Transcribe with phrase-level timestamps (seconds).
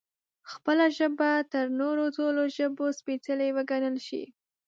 [0.51, 4.23] خپله ژبه تر نورو ټولو ژبو سپېڅلې وګڼل شي